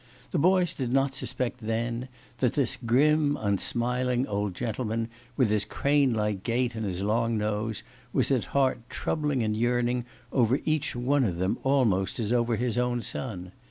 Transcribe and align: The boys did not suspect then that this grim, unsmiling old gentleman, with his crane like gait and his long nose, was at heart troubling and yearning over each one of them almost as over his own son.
The 0.31 0.39
boys 0.39 0.73
did 0.73 0.91
not 0.91 1.13
suspect 1.13 1.59
then 1.59 2.07
that 2.39 2.53
this 2.53 2.75
grim, 2.75 3.37
unsmiling 3.39 4.25
old 4.25 4.55
gentleman, 4.55 5.09
with 5.37 5.51
his 5.51 5.63
crane 5.63 6.11
like 6.11 6.41
gait 6.41 6.73
and 6.73 6.83
his 6.87 7.03
long 7.03 7.37
nose, 7.37 7.83
was 8.11 8.31
at 8.31 8.45
heart 8.45 8.79
troubling 8.89 9.43
and 9.43 9.55
yearning 9.55 10.05
over 10.31 10.59
each 10.65 10.95
one 10.95 11.23
of 11.23 11.37
them 11.37 11.59
almost 11.61 12.19
as 12.19 12.31
over 12.33 12.55
his 12.55 12.79
own 12.79 13.03
son. 13.03 13.51